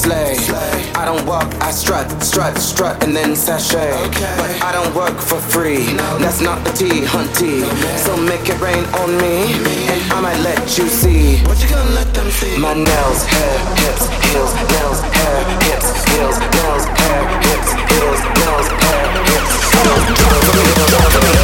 slay. 0.00 0.32
I 0.94 1.04
don't 1.04 1.24
walk, 1.26 1.48
I 1.60 1.70
strut, 1.70 2.08
strut, 2.22 2.56
strut, 2.58 3.04
and 3.04 3.14
then 3.14 3.36
sashay. 3.36 3.92
But 4.40 4.50
I 4.64 4.72
don't 4.72 4.92
work 4.94 5.18
for 5.20 5.38
free. 5.52 5.92
No. 5.92 6.18
That's 6.18 6.40
not 6.40 6.64
the 6.64 6.72
T, 6.72 7.04
hunty. 7.04 7.60
So 8.04 8.16
make 8.16 8.48
it 8.48 8.58
rain 8.60 8.84
on 9.02 9.10
me, 9.20 9.52
and 9.92 10.00
I 10.12 10.20
might 10.20 10.40
let 10.40 10.78
you 10.78 10.88
see. 10.88 11.38
What 11.44 11.60
you 11.62 11.68
gonna 11.68 11.90
let 12.00 12.08
them 12.14 12.30
see? 12.30 12.56
My 12.56 12.74
nails, 12.74 13.20
hair, 13.24 13.56
hips, 13.84 14.04
heels, 14.24 14.52
nails, 14.72 15.00
hair, 15.16 15.38
hips, 15.68 15.88
heels, 16.08 16.38
nails, 16.56 16.84
hair, 17.00 17.20
hips, 17.44 17.70
heels, 17.92 18.20
nails, 18.40 18.68
hair, 18.84 19.04
hips, 19.30 19.52
heels. 19.74 20.02
Drop 20.90 21.08
for 21.12 21.22
me, 21.28 21.39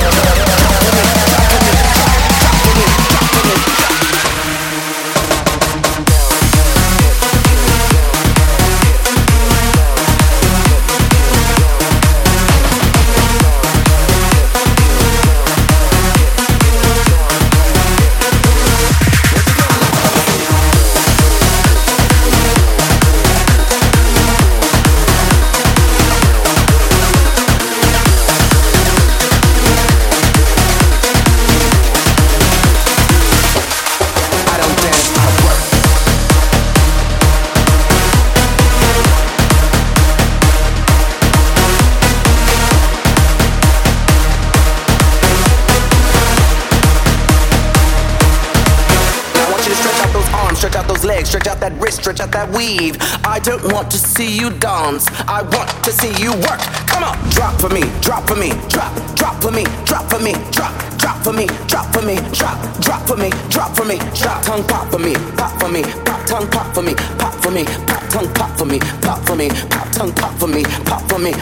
stretch 52.07 52.21
out 52.21 52.31
that 52.31 52.49
weave. 52.55 52.95
I 53.27 53.40
don't 53.40 53.64
want 53.75 53.90
to 53.90 53.99
see 53.99 54.38
you 54.38 54.51
dance. 54.62 55.11
I 55.27 55.42
want 55.42 55.66
to 55.83 55.90
see 55.90 56.14
you 56.23 56.31
work. 56.47 56.62
Come 56.87 57.03
on, 57.03 57.19
drop 57.35 57.59
for 57.59 57.69
me, 57.69 57.83
drop 57.99 58.23
for 58.31 58.37
me, 58.37 58.55
drop, 58.71 58.95
drop 59.19 59.42
for 59.42 59.51
me, 59.51 59.66
drop 59.83 60.07
for 60.07 60.23
me, 60.23 60.38
drop, 60.55 60.71
drop 61.03 61.19
for 61.27 61.33
me, 61.35 61.51
drop 61.66 61.90
for 61.90 62.03
me, 62.07 62.14
drop, 62.31 62.55
drop 62.79 63.03
for 63.11 63.16
me, 63.16 63.31
drop 63.51 63.75
for 63.75 63.85
me, 63.85 63.99
drop 64.14 64.38
tongue 64.47 64.62
pop 64.71 64.87
for 64.87 65.03
me, 65.03 65.14
pop 65.35 65.59
for 65.59 65.69
me, 65.69 65.83
pop 66.07 66.23
tongue 66.31 66.47
pop 66.47 66.71
for 66.73 66.83
me, 66.83 66.95
pop 67.19 67.35
for 67.42 67.51
me, 67.51 67.64
pop 67.90 68.03
tongue 68.14 68.31
pop 68.38 68.55
for 68.55 68.64
me, 68.64 68.79
pop 69.03 69.19
for 69.27 69.35
me, 69.35 69.49
pop 69.66 69.90
tongue 69.90 70.12
pop 70.14 70.33
for 70.38 70.47
me, 70.47 70.62
pop 70.87 71.03
for 71.11 71.19
me, 71.19 71.33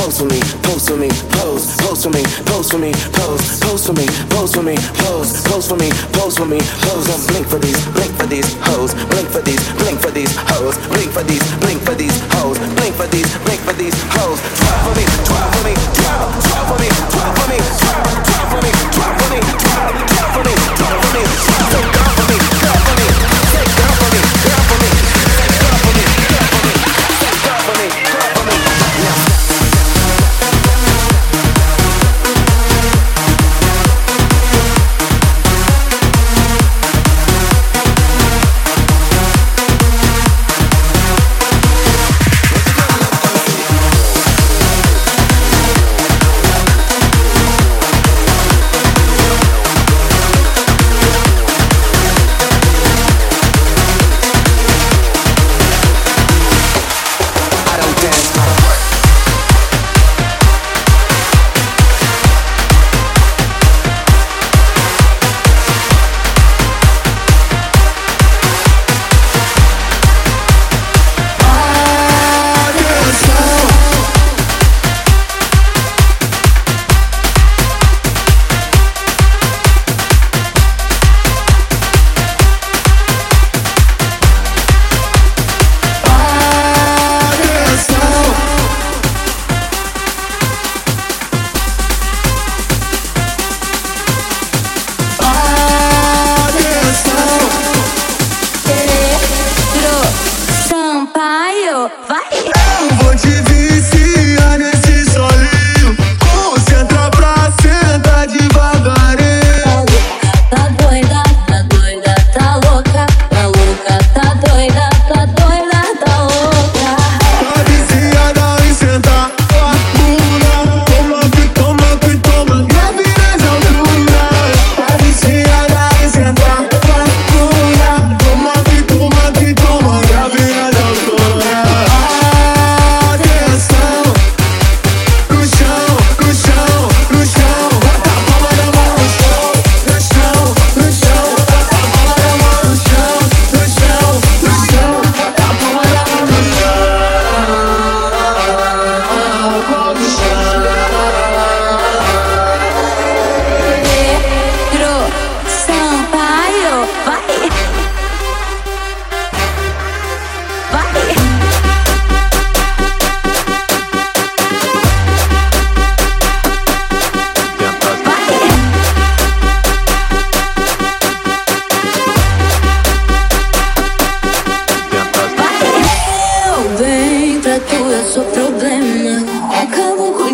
pose 0.00 0.18
for 0.18 0.24
me, 0.24 0.40
pose 0.64 0.88
for 0.88 0.96
me, 0.96 1.08
pose, 1.36 1.76
pose 1.76 2.02
for 2.04 2.10
me, 2.10 2.22
pose 2.48 2.70
for 2.72 2.78
me, 2.78 2.92
pose, 3.12 3.60
pose 3.60 3.84
for 3.84 3.92
me, 3.92 4.06
pose 4.32 4.54
for 4.54 4.62
me, 4.62 4.76
pose, 4.96 5.44
pose 5.44 5.68
for 5.68 5.76
me, 5.76 5.90
pose 6.16 6.36
for 6.36 6.46
me, 6.46 6.58
pose. 6.80 7.04
Don't 7.06 7.26
blink 7.28 7.46
for 7.46 7.58
these, 7.58 7.76
blink 7.92 8.12
for 8.16 8.26
these 8.26 8.48
hoes, 8.64 8.94
blink 9.12 9.28
for 9.28 9.42
these, 9.42 9.60
blink 9.76 10.00
for 10.00 10.10
these 10.10 10.32
hoes, 10.48 10.76
blink 10.88 11.12
for 11.12 11.22
these, 11.24 11.44
blink 11.60 11.80
for 11.84 11.94
these 11.94 12.16
hoes, 12.32 12.56
blink 12.80 12.94
for 12.96 13.08
these, 13.12 13.28
blink 13.44 13.60
for 13.60 13.74
these 13.76 13.96
hoes. 14.16 14.40
Twelve 14.56 14.80
for 14.88 14.94
me, 14.96 15.04
twelve 15.28 15.52
for 15.52 15.64
me, 15.68 15.74
twelve, 15.92 16.32
twelve 16.48 16.66
for 16.70 16.78
me, 16.80 16.88
twelve 17.12 17.34
for 17.36 17.48
me, 17.52 17.58
twelve, 17.60 18.08
twelve 18.24 18.48
for 18.48 18.60
me, 18.64 18.72
twelve 18.96 19.16
for 19.20 19.28
me, 19.28 19.40
twelve, 19.60 19.94
twelve 20.08 20.32
for 20.32 20.42
me, 20.48 20.54
twelve 20.80 21.00
for 21.04 21.12
me, 21.12 21.49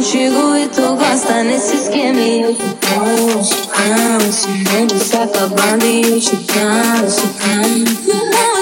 contigo 0.07 0.57
e 0.57 0.69
tu 0.69 0.95
gosta 0.95 1.43
nesse 1.43 1.75
esquema. 1.75 2.21
Eu 2.21 2.55
te 2.55 2.63
canso, 2.81 3.69
canso. 3.69 4.49
Ele 4.79 5.01
se 5.01 5.17
acabando 5.17 5.85
e 5.85 6.03
eu 6.03 6.21
te 6.21 6.37
canso, 6.45 7.23
canso. 7.41 8.56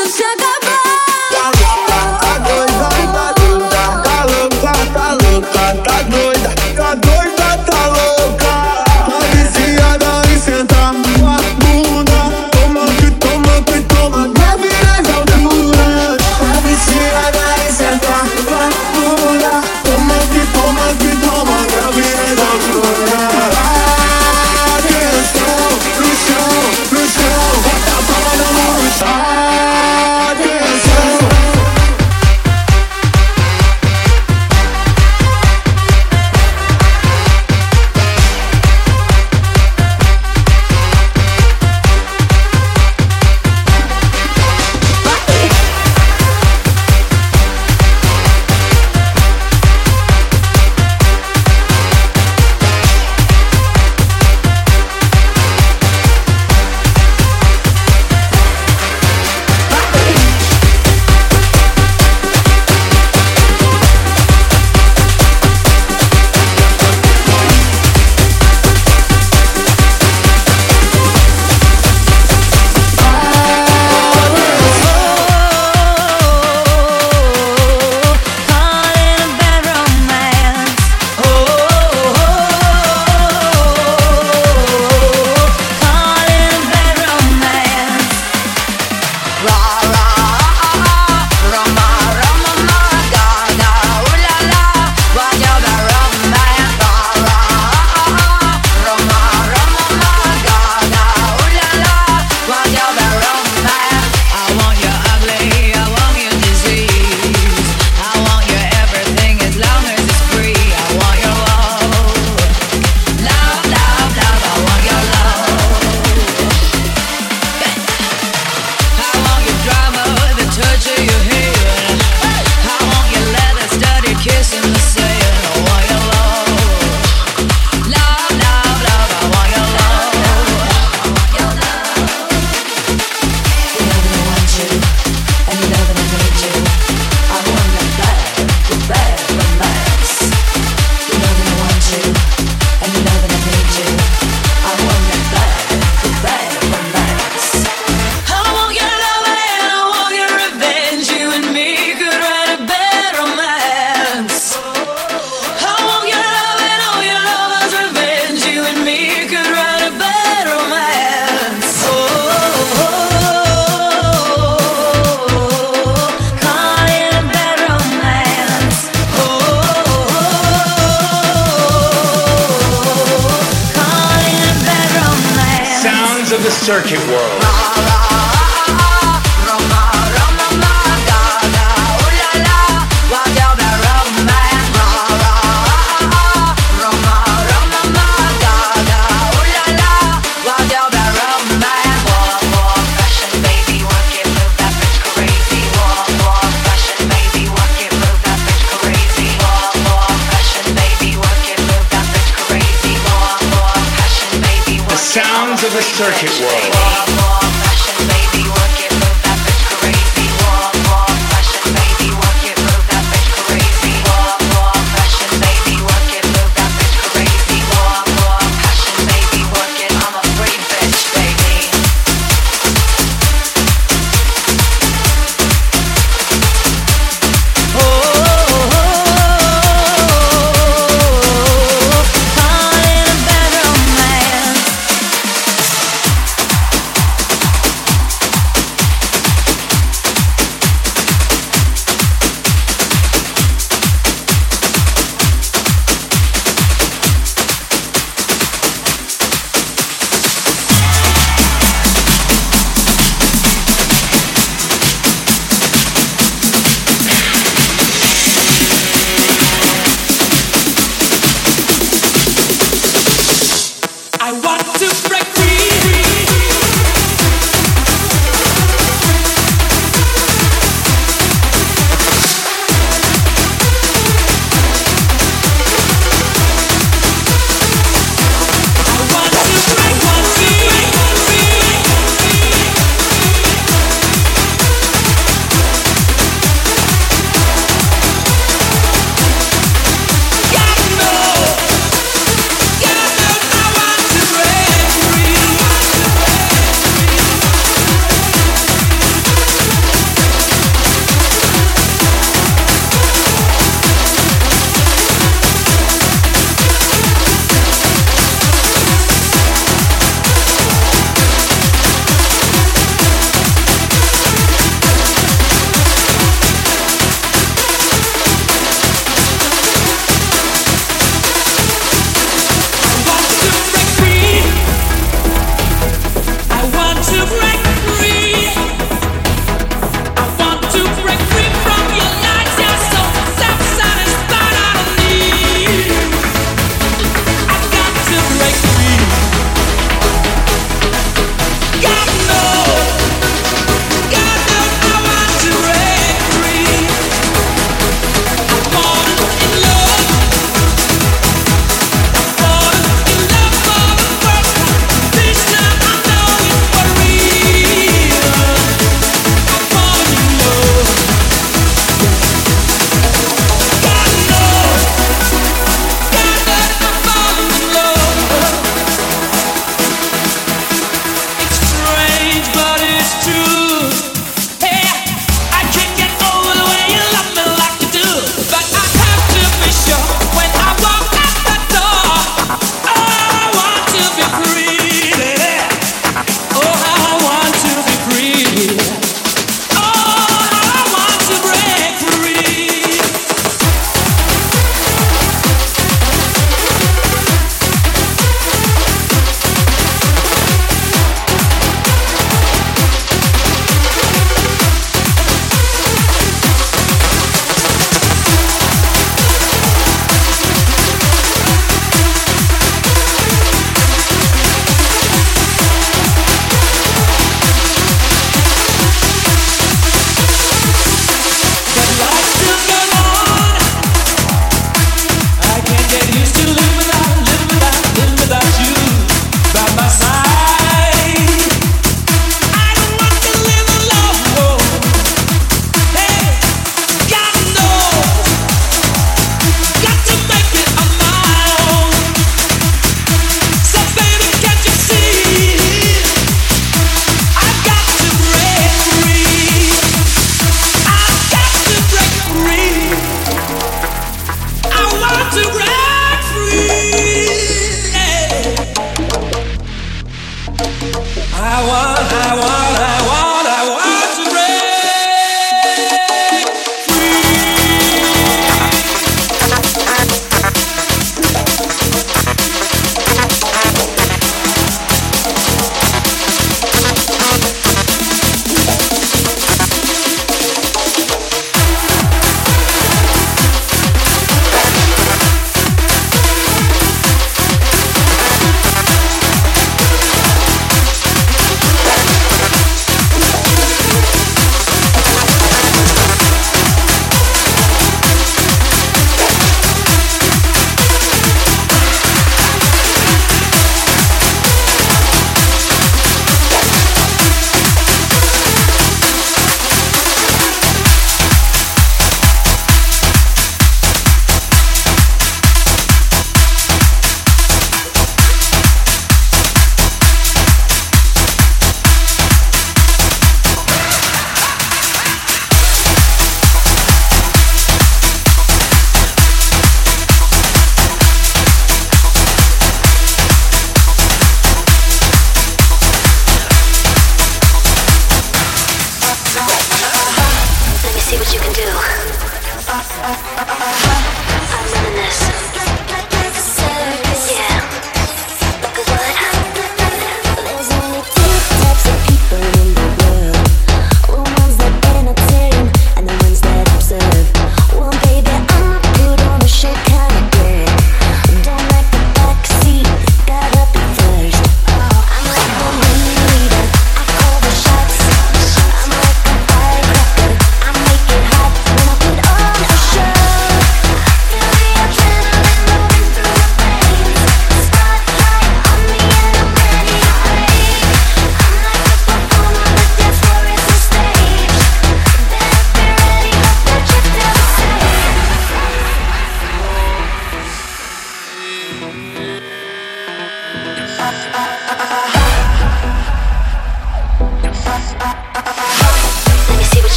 uh, 542.90 542.96
uh, 542.96 543.14
uh, 543.38 543.44
uh, 543.48 544.20
uh. 544.20 544.23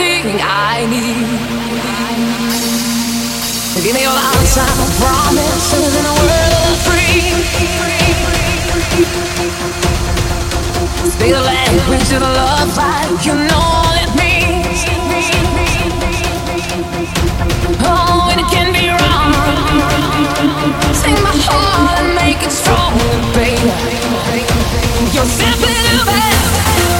everything 0.00 0.40
I 0.40 0.86
need. 0.88 1.28
Give 3.84 3.94
me 3.94 4.02
your 4.02 4.12
answer, 4.12 4.68
promises 5.00 5.92
in 6.00 6.04
a 6.04 6.14
world 6.20 6.54
of 6.68 6.76
free. 6.86 7.20
Speak 11.12 11.32
the 11.32 11.40
language 11.40 12.12
of 12.12 12.22
love 12.22 12.76
like 12.76 13.24
you 13.26 13.34
know 13.34 13.60
all 13.60 13.94
it 14.04 14.12
means. 14.20 14.80
Oh, 17.82 18.28
and 18.30 18.40
it 18.40 18.48
can 18.52 18.72
be 18.72 18.88
wrong. 18.88 19.32
Sing 20.94 21.16
my 21.24 21.36
heart 21.48 22.00
and 22.00 22.14
make 22.14 22.42
it 22.42 22.52
strong, 22.52 22.96
baby. 23.32 23.72
You're 25.14 25.24
simply 25.24 25.74
the 25.88 26.04
best. 26.04 26.99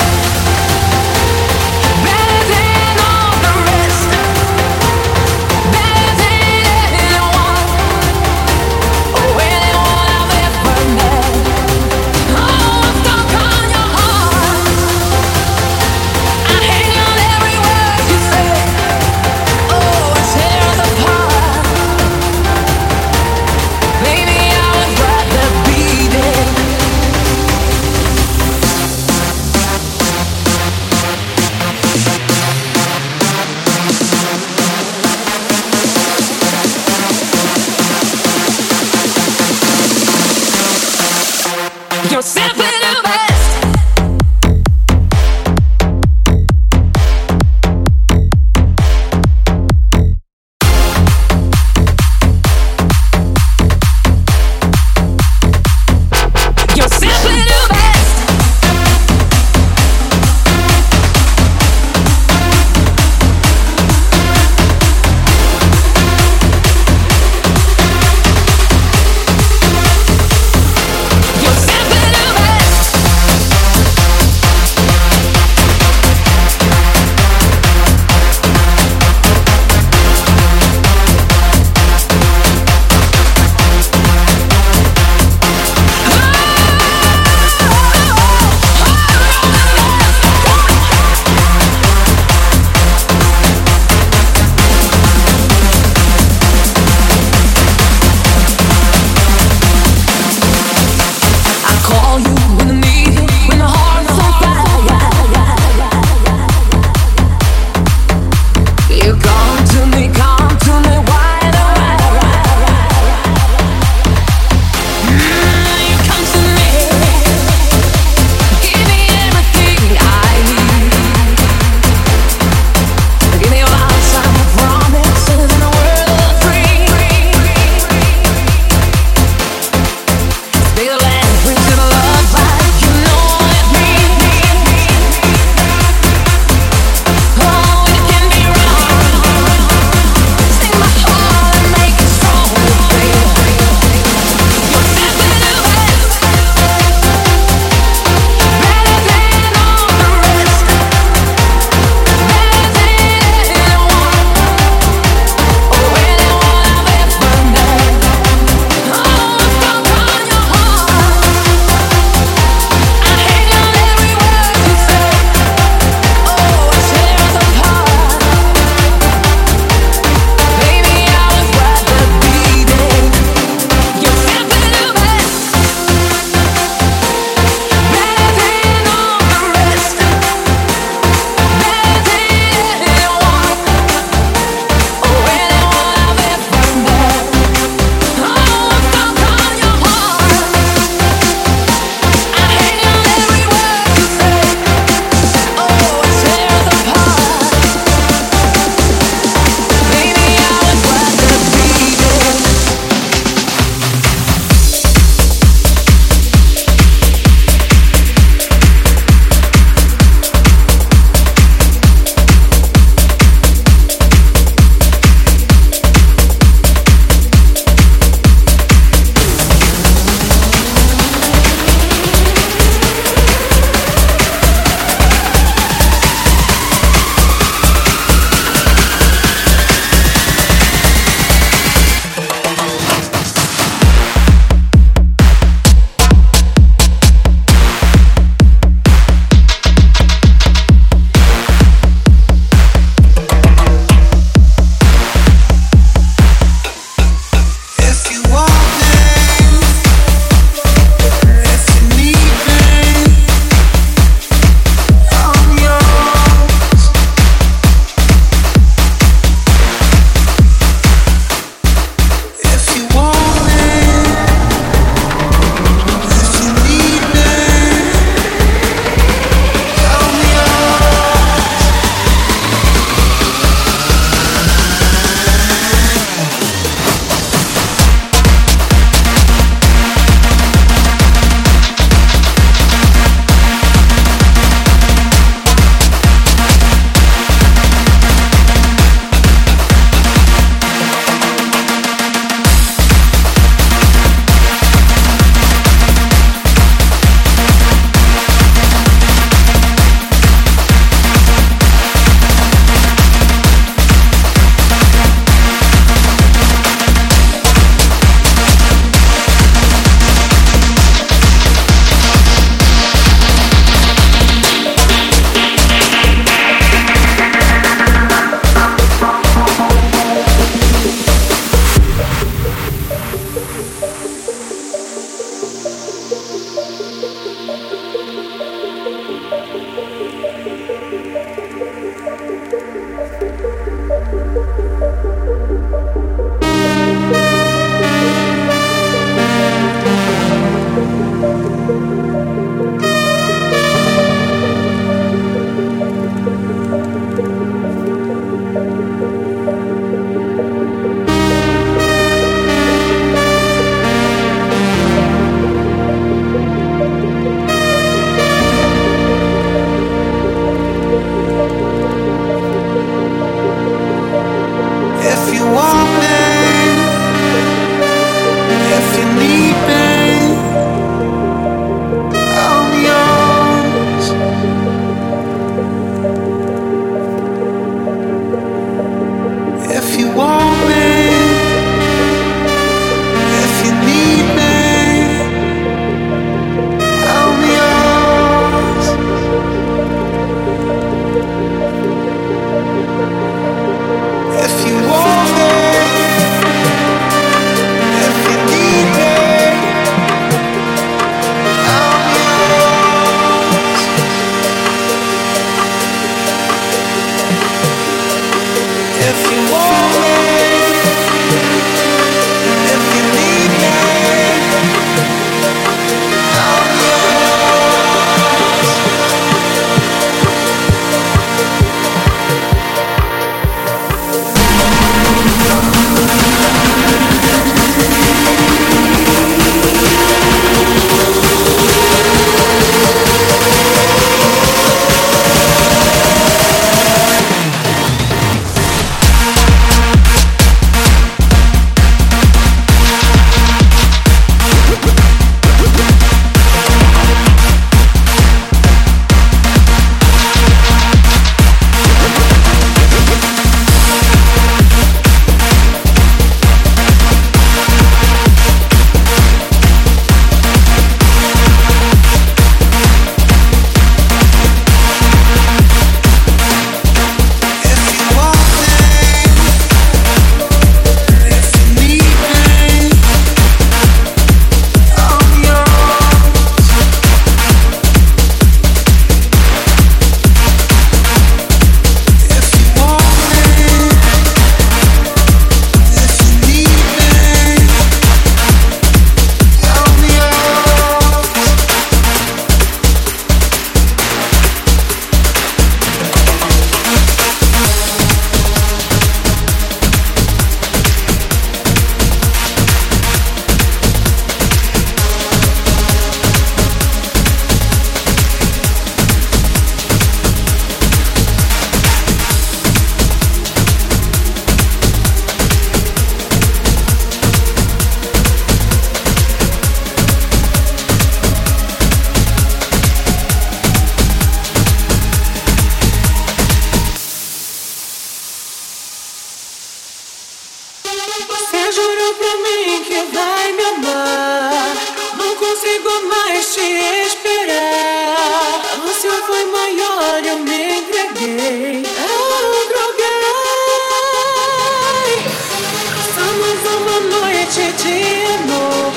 noite 547.50 547.72
de 547.82 548.26
amor, 548.34 548.92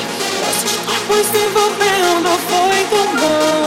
nossos 0.45 0.75
corpos 0.85 1.25
se 1.25 1.37
envolvendo 1.37 2.29
foi 2.47 2.83
tão 2.89 3.15
bom. 3.15 3.62